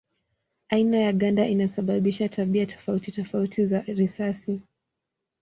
[0.69, 4.61] Aina ya ganda inasababisha tabia tofauti tofauti za risasi.